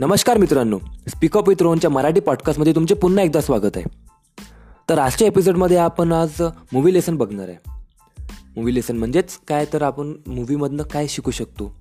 नमस्कार 0.00 0.38
मित्रांनो 0.38 0.78
speak up 1.08 1.48
with 1.48 1.62
रोहनच्या 1.62 1.90
मराठी 1.90 2.20
पॉडकास्टमध्ये 2.20 2.74
तुमचे 2.74 2.94
पुन्हा 2.94 3.24
एकदा 3.24 3.40
स्वागत 3.40 3.76
आहे. 3.76 3.84
तर 4.88 4.98
आजच्या 4.98 5.26
एपिसोडमध्ये 5.26 5.76
आपण 5.76 6.12
आज 6.12 6.42
मूवी 6.72 6.92
लेसन 6.92 7.16
बघणार 7.16 7.48
आहे. 7.48 7.70
मूवी 8.56 8.74
लेसन 8.74 8.96
म्हणजेच 8.96 9.38
काय 9.48 9.66
तर 9.72 9.82
आपण 9.82 10.12
मूवीमधनं 10.26 10.82
काय 10.82 11.06
शिकू 11.06 11.30
शकतो 11.30 11.76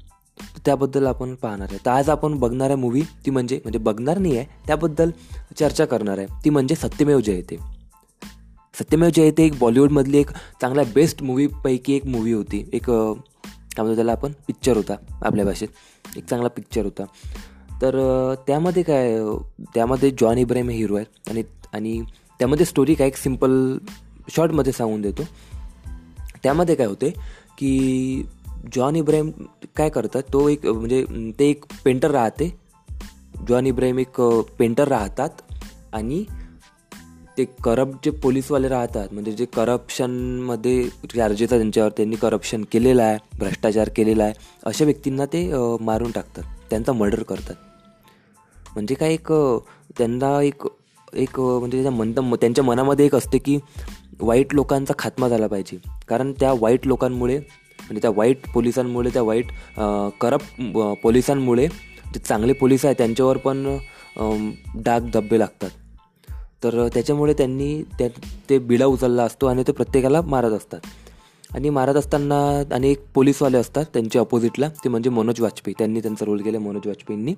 त्याबद्दल 0.65 1.05
आपण 1.05 1.35
पाहणार 1.35 1.67
आहे. 1.71 1.79
तर 1.85 1.91
आज 1.91 2.09
आपण 2.09 2.37
बघणार 2.39 2.67
आहे 2.67 2.75
मूवी 2.75 3.01
ती 3.25 3.31
म्हणजे 3.31 3.57
म्हणजे 3.57 3.79
बघणार 3.79 4.17
नाही 4.17 4.37
आहे 4.37 4.45
त्याबद्दल 4.67 5.11
चर्चा 5.59 5.85
करणार 5.85 6.17
आहे. 6.17 6.27
ती 6.45 6.49
म्हणजे 6.49 6.75
सत्यमेव 6.75 7.19
जयते. 7.19 7.57
सत्यमेव 8.79 9.09
जयते 9.13 9.45
एक 9.45 9.57
बॉलिवूडमधली 9.59 10.17
एक 10.17 10.29
चांगल्या 10.61 10.85
बेस्ट 10.95 11.23
मूवीपैकी 11.23 11.93
एक 11.93 12.05
मूवी 12.05 12.31
होती. 12.31 12.69
एक 12.73 12.85
काय 12.85 13.83
म्हणतो 13.83 13.95
त्याला 13.95 14.11
आपण? 14.11 14.31
पिक्चर 14.47 14.77
होता 14.77 14.93
आपल्या 15.21 15.45
भाषेत. 15.45 15.67
एक 16.17 16.25
चांगला 16.25 16.49
पिक्चर 16.49 16.83
होता. 16.83 17.03
तर 17.83 17.95
त्यामध्ये 18.47 18.83
काय 18.83 19.17
त्यामध्ये 19.75 20.11
जॉन 20.11 20.37
इब्राहिम 20.37 20.69
हे 20.69 20.75
हिरो 20.77 20.95
आहेत. 20.95 21.29
आणि 21.29 21.43
आणि 21.73 22.01
त्यामध्ये 22.39 22.65
स्टोरी 22.65 22.93
काय 22.95 23.07
एक 23.07 23.15
सिंपल 23.17 23.77
शॉर्टमध्ये 24.35 24.73
सांगून 24.73 25.01
देतो. 25.01 25.23
त्यामध्ये 26.43 26.75
काय 26.75 26.87
होते 26.87 27.09
की 27.57 28.23
जॉन 28.75 28.95
इब्राहिम 28.95 29.29
काय 29.75 29.89
करतात 29.89 30.23
तो 30.33 30.47
एक 30.49 30.65
म्हणजे 30.65 31.03
ते 31.39 31.49
एक 31.49 31.65
पेंटर 31.85 32.11
राहते. 32.11 32.49
जॉन 33.49 33.67
इब्राहिम 33.67 33.99
एक 33.99 34.21
पेंटर 34.59 34.87
राहतात. 34.87 35.29
आणि 35.93 36.23
ते 37.37 37.45
करप्ट 37.63 38.05
जे 38.05 38.11
पोलीसवाले 38.11 38.67
राहतात 38.67 39.07
म्हणजे 39.11 39.31
जे 39.31 39.45
करप्शनमध्ये 39.45 40.83
चार्जेस 41.15 41.51
आहे 41.51 41.59
त्यांच्यावर 41.59 41.91
त्यांनी 41.97 42.15
करप्शन 42.15 42.63
केलेलं 42.71 43.03
आहे 43.03 43.17
भ्रष्टाचार 43.39 43.89
केलेला 43.95 44.23
आहे 44.23 44.33
अशा 44.65 44.85
व्यक्तींना 44.85 45.25
ते 45.25 45.45
मारून 45.81 46.11
टाकतात. 46.11 46.43
त्यांचा 46.69 46.93
मर्डर 46.93 47.23
करतात. 47.23 47.55
म्हणजे 48.75 48.95
काय 48.95 49.13
एक 49.13 49.31
त्यांना 49.97 50.41
एक 50.41 50.67
एक 51.13 51.39
म्हणजे 51.39 51.77
त्याच्या 51.77 51.91
मन 51.91 52.35
त्यांच्या 52.41 52.63
मनामध्ये 52.63 53.05
एक 53.05 53.15
असते 53.15 53.37
की 53.37 53.57
वाईट 54.21 54.53
लोकांचा 54.55 54.93
खात्मा 54.99 55.27
झाला 55.27 55.47
पाहिजे. 55.47 55.77
कारण 56.07 56.31
त्या 56.39 56.53
वाईट 56.59 56.87
लोकांमुळे 56.87 57.37
म्हणजे 57.37 58.01
त्या 58.01 58.11
वाईट 58.15 58.47
पोलिसांमुळे 58.53 59.09
त्या 59.13 59.21
वाईट 59.23 59.51
करप्ट 60.21 60.61
पोलिसांमुळे 61.03 61.67
जे 61.67 62.19
चांगले 62.19 62.53
पोलीस 62.53 62.85
आहेत 62.85 62.95
त्यांच्यावर 62.97 63.37
पण 63.37 63.65
डाग 64.85 65.09
धब्बे 65.13 65.39
लागतात. 65.39 65.69
तर 66.63 66.87
त्याच्यामुळे 66.93 67.33
त्यांनी 67.33 67.81
त्या 67.99 68.07
ते 68.49 68.57
बिडा 68.59 68.85
उचलला 68.85 69.23
असतो 69.23 69.47
आणि 69.47 69.63
ते 69.67 69.71
प्रत्येकाला 69.71 70.21
मारत 70.21 70.51
असतात. 70.51 70.79
आणि 71.55 71.69
मारत 71.69 71.95
असताना 71.95 72.35
आणि 72.75 72.91
एक 72.91 73.03
पोलीसवाले 73.13 73.57
असतात 73.57 73.85
त्यांच्या 73.93 74.21
अपोजिटला 74.21 74.69
ते 74.83 74.89
म्हणजे 74.89 75.09
मनोज 75.09 75.41
वाजपेयी. 75.41 75.73
त्यांनी 75.77 76.01
त्यांचा 76.01 76.25
रोल 76.25 76.41
केला 76.41 76.59
मनोज 76.59 76.87
वाजपेयींनी. 76.87 77.33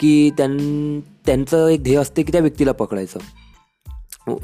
की 0.00 0.30
त्यां 0.36 1.00
त्यांचं 1.26 1.68
एक 1.68 1.82
ध्येय 1.82 1.96
असते 1.96 2.22
की 2.22 2.32
त्या 2.32 2.40
व्यक्तीला 2.40 2.72
पकडायचं. 2.72 3.18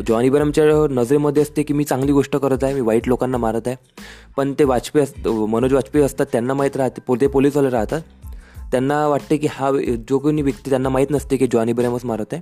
जॉनी 0.09 0.29
बरमच्या 0.31 0.65
नजरेमध्ये 0.91 1.43
असते 1.43 1.63
की 1.63 1.75
मी 1.75 1.85
चांगली 1.85 2.13
गोष्ट 2.13 2.37
करत 2.37 2.65
आहे 2.65 2.75
मी 2.75 2.81
वाईट 2.81 3.09
लोकांना 3.09 3.39
मारत 3.39 3.67
आहे. 3.67 3.77
पण 4.37 4.53
ते 4.59 4.65
वाजपेयी 4.65 5.05
अस 5.05 5.27
मनोज 5.49 5.73
वाजपेयी 5.73 6.05
असतात 6.05 6.27
त्यांना 6.33 6.55
माहीत 6.55 6.77
राहते 6.77 7.15
ते 7.21 7.27
पोलीसवाले 7.27 7.71
राहतात. 7.71 8.01
त्यांना 8.73 9.07
वाटते 9.09 9.37
की 9.37 9.47
हा 9.51 9.71
जो 10.09 10.19
कोणी 10.19 10.43
व्यक्ती 10.43 10.71
त्यांना 10.71 10.89
माहीत 10.89 11.11
नसते 11.11 11.37
की 11.37 11.47
जॉनी 11.53 11.73
बरमच 11.73 12.05
मारत 12.05 12.33
आहे. 12.33 12.41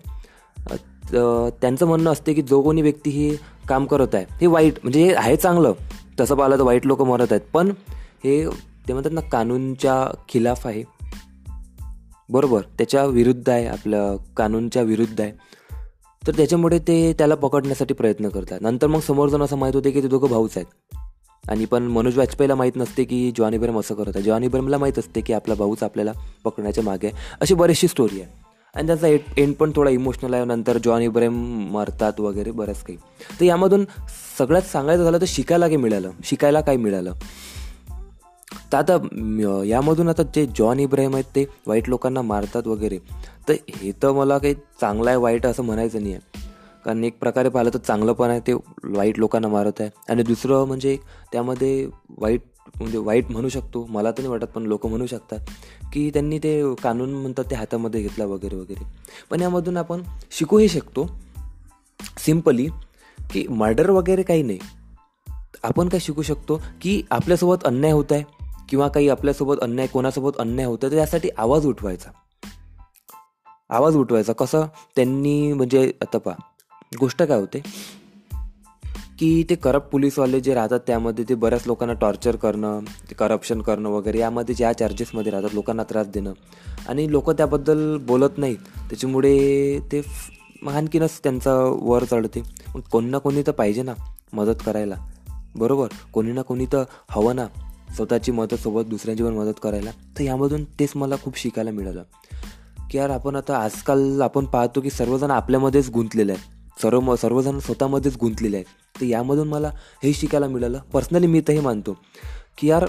त्यांचं 1.60 1.86
म्हणणं 1.86 2.10
असते 2.12 2.32
की 2.34 2.42
जो 2.42 2.60
कोणी 2.62 2.82
व्यक्ती 2.82 3.10
ही 3.10 3.34
काम 3.68 3.86
करत 3.86 4.14
आहे 4.14 4.24
हे 4.40 4.46
वाईट 4.46 4.78
म्हणजे 4.82 5.04
हे 5.04 5.14
आहे 5.14 5.36
चांगलं. 5.36 5.72
तसं 6.20 6.34
पाहिलं 6.34 6.58
तर 6.58 6.62
वाईट 6.62 6.86
लोक 6.86 7.02
मरत 7.02 7.26
आहेत. 7.30 7.42
पण 7.52 7.72
हे 8.24 8.48
ते 8.88 8.92
म्हणतात 8.92 9.10
ना 9.12 9.20
कानूनच्या 9.20 10.16
खिलाफ 10.28 10.66
आहे. 10.66 10.82
बरोबर 12.28 12.60
त्याच्या 12.60 13.06
विरुद्ध 13.06 13.50
आहे 13.50 13.66
आपलं 13.66 14.16
कानूनच्या 14.36 14.82
विरुद्ध 14.82 15.20
आहे. 15.20 15.32
तर 16.26 16.32
त्याच्यामुळे 16.32 16.78
ते 16.78 17.12
त्याला 17.12 17.34
पकडण्यासाठी 17.34 17.94
प्रयत्न 17.94 18.28
करतात. 18.28 18.58
नंतर 18.60 18.86
मग 18.86 19.00
समोर 19.00 19.28
जाऊन 19.28 19.42
असं 19.42 19.56
माहीत 19.56 19.74
होते 19.74 19.90
की 19.90 20.02
ते 20.02 20.08
दोघं 20.08 20.28
भाऊच 20.28 20.56
आहेत. 20.56 20.96
आणि 21.48 21.64
पण 21.64 21.82
मनोज 21.82 22.18
वाजपेयीला 22.18 22.54
माहीत 22.54 22.72
नसते 22.76 23.04
की 23.04 23.32
जॉनी 23.36 23.58
ब्रम 23.58 23.80
असं 23.80 23.94
करत 23.94 24.12
आहे. 24.14 24.22
जॉनी 24.22 24.48
ब्रमला 24.48 24.78
माहीत 24.78 24.98
असते 24.98 25.20
की 25.20 25.32
आपला 25.32 25.54
भाऊच 25.54 25.82
आपल्याला 25.82 26.12
पकडण्याच्या 26.44 26.84
मागे 26.84 27.06
आहे. 27.06 27.16
अशी 27.40 27.54
बरीचशी 27.54 27.88
स्टोरी 27.88 28.20
आहे. 28.20 28.49
आणि 28.74 28.86
त्याचा 28.86 29.08
एंड 29.08 29.54
पण 29.54 29.72
थोडा 29.76 29.90
इमोशनल 29.90 30.34
आहे. 30.34 30.44
नंतर 30.44 30.78
जॉन 30.84 31.02
इब्राहिम 31.02 31.34
मरतात 31.70 32.20
वगैरे 32.20 32.50
बरंच 32.50 32.82
काही. 32.82 32.98
तर 33.40 33.44
यामधून 33.44 33.84
सगळ्यात 34.38 34.62
सांगायचं 34.62 35.04
झालं 35.04 35.20
तर 35.20 35.24
शिकायला 35.28 35.66
काही 35.66 35.76
मिळालं. 35.76 36.10
शिकायला 36.24 36.60
काय 36.60 36.76
मिळालं. 36.76 37.12
तर 38.72 38.78
आता 38.78 39.62
यामधून 39.66 40.08
आता 40.08 40.22
जे 40.22 40.46
जॉन 40.46 40.80
इब्राहिम 40.80 41.14
आहेत 41.14 41.24
ते 41.24 41.44
वाईट 41.66 41.88
लोकांना 41.88 42.22
मारतात 42.22 42.66
वगैरे. 42.66 42.98
तर 43.48 43.54
हे 43.70 43.92
तर 43.92 44.12
मला 44.12 44.38
काही 44.38 44.54
चांगलं 44.80 45.10
आहे 45.10 45.18
वाईट 45.18 45.46
असं 45.46 45.62
म्हणायचं 45.62 46.02
नाही 46.02 46.14
आहे 46.14 46.49
कारण 46.84 47.04
एक 47.04 47.18
प्रकारे 47.18 47.48
पाहिलं 47.48 47.70
तर 47.74 47.78
चांगलं 47.78 48.12
पण 48.12 48.28
आहे 48.28 48.40
ते 48.40 48.52
वाईट 48.84 49.18
लोकांना 49.18 49.48
मारत 49.48 49.80
आहे. 49.80 49.90
आणि 50.08 50.22
दुसरं 50.22 50.64
म्हणजे 50.64 50.98
त्यामध्ये 51.32 51.88
वाईट 52.18 52.42
म्हणजे 52.76 52.98
वाईट 52.98 53.30
म्हणू 53.30 53.48
शकतो 53.48 53.86
मला 53.90 54.10
तर 54.10 54.18
नाही 54.18 54.30
वाटत 54.30 54.44
पण 54.44 54.62
लोक 54.62 54.86
म्हणू 54.86 55.06
शकतात 55.06 55.38
की 55.92 56.10
त्यांनी 56.10 56.38
ते 56.38 56.74
कानून 56.74 57.10
म्हणतात 57.10 57.44
ते 57.50 57.54
हातामध्ये 57.54 58.02
घेतला 58.02 58.24
वगैरे 58.24 58.56
वगैरे. 58.56 58.84
पण 59.30 59.40
यामधून 59.40 59.76
आपण 59.76 60.02
शिकूही 60.30 60.68
शकतो. 60.68 61.20
सिम्पली 62.18 62.68
की 63.32 63.46
मर्डर 63.48 63.90
वगैरे 63.90 64.22
काही 64.22 64.42
नाही. 64.42 64.58
आपण 65.62 65.88
काय 65.88 66.00
शिकू 66.00 66.22
शकतो 66.22 66.62
की 66.80 67.02
आपल्यासोबत 67.10 67.64
अन्याय 67.64 67.92
होत 67.92 68.12
आहे 68.12 68.22
किंवा 68.68 68.88
काही 68.88 69.08
आपल्यासोबत 69.08 69.54
अन्याय 69.62 69.86
कोणासोबत 69.86 70.30
अन्याय 70.38 70.66
होतं 70.66 70.82
तर 70.82 70.94
त्यासाठी 70.94 71.28
आवाज 71.38 71.66
उठवायचा. 71.66 72.10
आवाज 73.70 73.96
उठवायचा. 73.96 74.32
कसं? 74.32 74.66
त्यांनी 74.96 75.52
म्हणजे 75.52 75.92
आता 76.00 76.18
पहा 76.18 76.34
गोष्ट 76.98 77.22
काय 77.22 77.40
होते? 77.40 77.62
की 79.18 79.44
ते 79.50 79.54
करप्ट 79.54 79.86
पोलीसवाले 79.86 80.40
जे 80.40 80.54
राहतात 80.54 80.80
त्यामध्ये 80.86 81.24
ते 81.28 81.34
बऱ्याच 81.34 81.62
लोकांना 81.66 81.92
टॉर्चर 81.92 82.36
करणं 82.36 82.80
ते 82.80 83.14
करप्शन 83.14 83.62
करणं 83.62 83.88
वगैरे 83.88 84.18
यामध्ये 84.18 84.54
ज्या 84.54 84.72
चार्जेसमध्ये 84.72 85.32
राहतात 85.32 85.48
लोकांना 85.52 85.82
त्रास 85.82 86.06
देणं. 86.06 86.32
आणि 86.88 87.12
लोक 87.12 87.30
त्याबद्दल 87.30 87.96
बोलत 87.96 88.38
नाहीत. 88.38 88.56
त्याच्यामुळे 88.56 89.78
ते 89.92 90.02
आणखीनच 90.66 91.20
त्यांचा 91.22 91.54
वर 91.82 92.04
चढते. 92.04 92.42
कोणी 92.90 93.10
ना 93.10 93.18
कोणी 93.18 93.42
तर 93.46 93.52
पाहिजे 93.52 93.82
ना 93.82 93.94
मदत 94.32 94.62
करायला. 94.66 94.94
बरोबर? 95.56 95.88
कोणी 96.12 96.32
ना 96.32 96.42
कोणी 96.42 96.66
तर 96.66 96.82
हवं 97.08 97.36
ना 97.36 97.46
स्वतःची 97.96 98.32
मदतसोबत 98.32 98.82
दुसऱ्यांची 98.82 99.24
पण 99.24 99.32
मदत 99.32 99.60
करायला. 99.62 99.90
तर 99.90 100.22
यामधून 100.22 100.64
तेच 100.64 100.92
मला 100.94 101.16
खूप 101.16 101.38
शिकायला 101.38 101.70
मिळालं. 101.70 102.02
की 102.90 102.98
यार 102.98 103.10
आपण 103.10 103.36
आता 103.36 103.58
आजकाल 103.58 104.22
आपण 104.22 104.44
पाहतो 104.44 104.80
की 104.80 104.90
सर्वजण 104.90 105.30
आपल्यामध्येच 105.30 105.90
गुंतलेले 105.90 106.32
आहेत. 106.32 106.59
सर्व 106.82 107.14
सर्वजण 107.16 107.58
स्वतःमध्येच 107.58 108.16
गुंतलेले 108.16 108.56
आहेत. 108.56 109.00
तर 109.00 109.04
यामधून 109.06 109.48
मला 109.48 109.70
हे 110.02 110.12
शिकायला 110.12 110.46
मिळालं. 110.46 110.78
पर्सनली 110.92 111.26
मी 111.26 111.40
तर 111.40 111.52
हे 111.52 111.60
मानतो 111.60 111.96
की 112.58 112.68
यार 112.68 112.86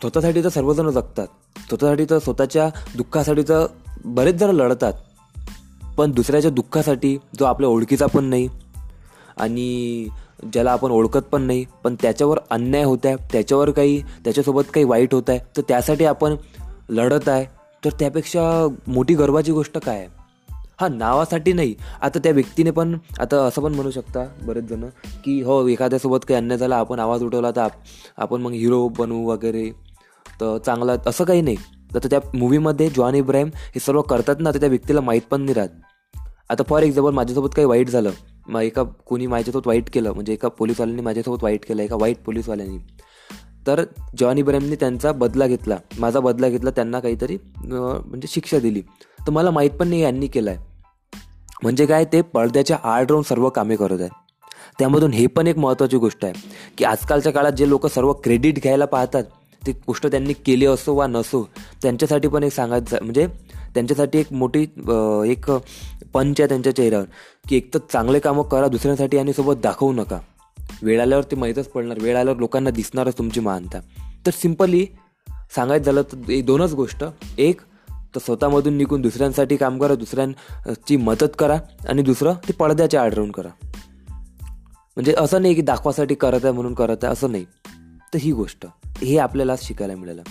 स्वतःसाठी 0.00 0.44
तर 0.44 0.48
सर्वजण 0.48 0.90
जगतात. 0.90 1.26
स्वतःसाठी 1.68 2.04
तर 2.10 2.18
स्वतःच्या 2.18 2.68
दुःखासाठी 2.96 3.42
तर 3.42 3.66
बरेच 4.04 4.34
जण 4.34 4.50
लढतात. 4.50 4.92
पण 5.96 6.10
दुसऱ्याच्या 6.10 6.50
दुःखासाठी 6.50 7.16
जो 7.38 7.44
आपल्या 7.44 7.68
ओळखीचा 7.70 8.06
पण 8.06 8.24
नाही 8.24 8.48
आणि 9.36 10.08
ज्याला 10.52 10.72
आपण 10.72 10.90
ओळखत 10.90 11.24
पण 11.32 11.42
नाही 11.42 11.64
पण 11.84 11.94
त्याच्यावर 12.02 12.38
अन्याय 12.50 12.82
होत 12.84 12.98
आहे 13.04 13.16
त्याच्यावर 13.32 13.70
काही 13.70 14.00
त्याच्यासोबत 14.24 14.70
काही 14.74 14.84
वाईट 14.84 15.14
होत 15.14 15.30
आहे 15.30 15.38
तर 15.56 15.62
त्यासाठी 15.68 16.04
आपण 16.04 16.34
लढत 16.88 17.28
आहे. 17.28 17.44
तर 17.84 17.90
त्यापेक्षा 17.90 18.42
मोठी 18.86 19.14
गर्वाची 19.14 19.52
गोष्ट 19.52 19.78
काय 19.78 19.98
आहे? 19.98 20.17
हा 20.80 20.88
नावासाठी 20.88 21.52
नाही. 21.52 21.74
आता 22.02 22.18
त्या 22.18 22.32
व्यक्तीने 22.32 22.70
पण 22.70 22.96
आता 23.20 23.36
असं 23.44 23.62
पण 23.62 23.74
म्हणू 23.74 23.90
शकता 23.90 24.24
बरेच 24.42 24.64
जण 24.64 24.84
की 25.24 25.40
हो 25.42 25.66
एखाद्यासोबत 25.68 26.24
काही 26.28 26.36
अन्याय 26.36 26.58
झाला 26.58 26.76
आपण 26.76 26.98
आवाज 26.98 27.22
उठवला 27.22 27.50
तर 27.50 27.68
आपण 28.16 28.42
मग 28.42 28.52
हिरो 28.52 28.86
बनवू 28.88 29.24
वगैरे. 29.26 29.70
तर 30.40 30.58
चांगला 30.66 30.96
असं 31.06 31.24
काही 31.24 31.40
नाही. 31.42 31.56
तर 31.94 32.06
त्या 32.06 32.20
मूवीमध्ये 32.34 32.88
जॉन 32.96 33.14
इब्राहिम 33.14 33.48
हे 33.74 33.80
सर्व 33.80 34.02
करतात 34.02 34.36
ना 34.40 34.50
तर 34.54 34.60
त्या 34.60 34.68
व्यक्तीला 34.68 35.00
माहीत 35.00 35.22
पण 35.30 35.40
नाही 35.40 35.54
राहत. 35.54 35.68
आता 36.50 36.62
फॉर 36.68 36.82
एक्झाम्पल 36.82 37.12
माझ्यासोबत 37.14 37.54
काही 37.56 37.66
वाईट 37.66 37.88
झालं. 37.88 38.10
मग 38.48 38.60
एका 38.60 38.82
कोणी 38.82 39.26
माझ्यासोबत 39.26 39.66
वाईट 39.66 39.90
केलं 39.90 40.12
म्हणजे 40.12 40.32
एका 40.32 40.48
पोलीसवाल्यांनी 40.48 41.02
माझ्यासोबत 41.02 41.42
वाईट 41.42 41.64
केलं 41.68 41.82
एका 41.82 41.96
वाईट 42.00 42.22
पोलीसवाल्यांनी. 42.26 42.78
तर 43.66 43.82
जॉन 44.18 44.38
इब्राहिमने 44.38 44.76
त्यांचा 44.76 45.12
बदला 45.12 45.46
घेतला. 45.46 45.78
माझा 45.98 46.20
बदला 46.20 46.48
घेतला 46.48 46.70
त्यांना 46.70 47.00
काहीतरी 47.00 47.36
म्हणजे 47.56 48.28
शिक्षा 48.28 48.58
दिली. 48.58 48.82
तर 49.26 49.30
मला 49.30 49.50
माहीत 49.50 49.70
पण 49.70 49.88
नाही 49.88 50.02
यांनी 50.02 50.26
केलं 50.26 50.50
आहे 50.50 50.67
म्हणजे 51.62 51.86
काय 51.86 52.04
ते 52.04 52.20
पडद्याच्या 52.34 52.76
आड 52.84 53.10
राहून 53.10 53.22
सर्व 53.22 53.48
कामे 53.48 53.76
करत 53.76 54.00
आहेत. 54.00 54.10
त्यामधून 54.78 55.12
हे 55.12 55.26
पण 55.26 55.46
एक 55.46 55.58
महत्त्वाची 55.58 55.96
गोष्ट 55.96 56.24
आहे 56.24 56.34
की 56.78 56.84
आजकालच्या 56.84 57.32
काळात 57.32 57.52
जे 57.52 57.68
लोक 57.68 57.86
सर्व 57.86 58.12
क्रेडिट 58.24 58.62
घ्यायला 58.62 58.84
पाहतात 58.84 59.24
ती 59.62 59.72
गोष्ट 59.86 60.06
त्यांनी 60.06 60.32
केली 60.46 60.66
असो 60.66 60.94
वा 60.94 61.06
नसो 61.06 61.42
त्यांच्यासाठी 61.82 62.28
पण 62.28 62.42
एक 62.42 62.52
सांगायचं 62.52 62.98
म्हणजे 63.02 63.26
त्यांच्यासाठी 63.74 64.18
एक 64.18 64.32
मोठी 64.32 64.62
एक 65.30 65.50
पंच 66.12 66.40
आहे 66.40 66.48
त्यांच्या 66.48 66.74
चेहऱ्यावर 66.76 67.04
की 67.48 67.56
एक 67.56 67.72
तर 67.74 67.78
चांगले 67.92 68.18
कामं 68.18 68.42
करा 68.42 68.68
दुसऱ्यांसाठी 68.68 69.18
आणि 69.18 69.32
सोबत 69.32 69.60
दाखवू 69.62 69.92
नका. 69.92 70.18
वेळ 70.82 71.00
आल्यावर 71.00 71.24
ते 71.24 71.36
माहीतच 71.36 71.68
पडणार 71.68 71.98
वेळ 72.00 72.16
आल्यावर 72.16 72.40
लोकांना 72.40 72.70
दिसणारच 72.70 73.18
तुमची 73.18 73.40
महानता. 73.40 73.80
तर 74.26 74.30
सिम्पली 74.32 74.86
सांगायचं 75.54 75.84
झालं 75.84 76.02
तर 76.02 76.40
दोनच 76.44 76.72
गोष्ट 76.74 77.04
एक 77.38 77.60
तर 78.14 78.20
स्वतःमधून 78.20 78.74
निघून 78.74 79.00
दुसऱ्यांसाठी 79.00 79.56
काम 79.56 79.78
करा 79.78 79.94
दुसऱ्यांची 79.94 80.96
मदत 80.96 81.36
करा 81.38 81.56
आणि 81.88 82.02
दुसरं 82.02 82.34
ते 82.48 82.52
पडद्याच्या 82.52 83.02
आड 83.02 83.14
राहून 83.14 83.30
करा. 83.30 83.48
म्हणजे 84.96 85.14
असं 85.18 85.42
नाही 85.42 85.54
की 85.54 85.62
दाखवासाठी 85.62 86.14
करत 86.14 86.44
आहे 86.44 86.52
म्हणून 86.52 86.74
करत 86.74 86.96
आहे 87.02 87.12
असं 87.12 87.30
नाही. 87.30 87.44
तर 88.14 88.18
ही 88.18 88.32
गोष्ट 88.32 88.66
हे 88.98 89.18
आपल्याला 89.18 89.54
शिकायला 89.58 89.96
मिळालं. 89.96 90.22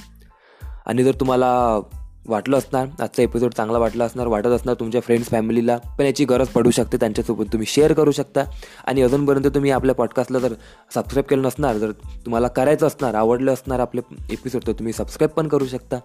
आणि 0.85 1.03
जर 1.03 1.11
तुम्हाला 1.11 1.79
वाटलं 2.27 2.57
असणार 2.57 2.87
आजचा 2.99 3.23
एपिसोड 3.23 3.53
चांगला 3.53 3.77
वाटला 3.77 4.05
असणार 4.05 4.27
वाटत 4.27 4.47
असणार 4.47 4.75
तुमच्या 4.75 5.01
फ्रेंड्स 5.01 5.29
फॅमिलीला 5.29 5.77
पण 5.77 6.05
याची 6.05 6.25
गरज 6.25 6.47
पडू 6.47 6.71
शकते 6.71 6.97
त्यांच्यासोबत 6.97 7.45
तुम्ही 7.45 7.67
शेअर 7.67 7.93
करू 7.93 8.11
शकता. 8.11 8.43
आणि 8.85 9.01
अजूनपर्यंत 9.01 9.45
तुम्ही 9.45 9.71
आपल्या 9.71 9.95
पॉडकास्टला 9.95 10.39
जर 10.39 10.53
सबस्क्राईब 10.95 11.25
केलं 11.25 11.41
नसणार 11.41 11.77
जर 11.77 11.91
तुम्हाला 11.91 12.47
करायचं 12.47 12.87
असणार 12.87 13.13
आवडलं 13.13 13.53
असणार 13.53 13.79
आपले 13.79 14.01
एपिसोड 14.31 14.67
तर 14.67 14.71
तुम्ही 14.71 14.93
सबस्क्राईब 14.93 15.31
पण 15.31 15.47
करू 15.47 15.65
शकता. 15.65 15.95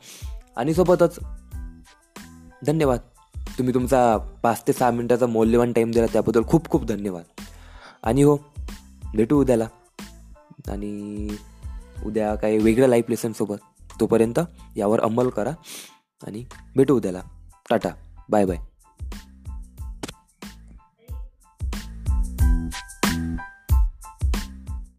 आणि 0.56 0.74
सोबतच 0.74 1.18
धन्यवाद. 2.66 2.98
तुम्ही 3.58 3.74
तुमचा 3.74 4.16
पाच 4.16 4.62
ते 4.68 4.72
सहा 4.72 4.90
मिनटाचा 4.90 5.26
मौल्यवान 5.26 5.72
टाईम 5.72 5.90
दिला 5.90 6.06
त्याबद्दल 6.06 6.42
खूप 6.46 6.68
खूप 6.68 6.84
धन्यवाद. 6.84 7.24
आणि 8.02 8.22
हो 8.22 8.36
भेटू 9.14 9.40
उद्याला. 9.40 9.68
आणि 10.68 11.28
उद्या 12.06 12.34
काही 12.34 12.58
वेगळ्या 12.58 12.88
लाईफ 12.88 13.04
लेसनसोबत 13.08 13.56
तोपर्यंत 14.00 14.40
यावर 14.76 15.00
अंमल 15.00 15.28
करा. 15.28 15.50
आणि 16.26 16.44
भेटू 16.76 16.96
उद्याला. 16.96 17.22
टाटा. 17.70 17.90
Bye 18.30 18.44
bye 18.44 18.58